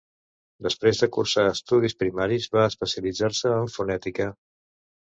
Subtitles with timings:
[0.67, 4.33] Després de cursar estudis primaris, va especialitzar-se en fonètica.